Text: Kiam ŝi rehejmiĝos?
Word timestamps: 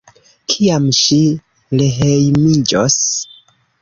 Kiam 0.53 0.87
ŝi 0.99 1.19
rehejmiĝos? 1.81 2.99